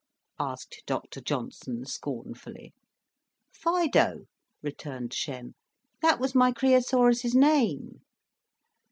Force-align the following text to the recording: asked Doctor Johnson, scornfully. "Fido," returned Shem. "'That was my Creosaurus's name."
asked 0.39 0.81
Doctor 0.87 1.21
Johnson, 1.21 1.85
scornfully. 1.85 2.73
"Fido," 3.53 4.21
returned 4.63 5.13
Shem. 5.13 5.53
"'That 6.01 6.19
was 6.19 6.33
my 6.33 6.51
Creosaurus's 6.51 7.35
name." 7.35 7.99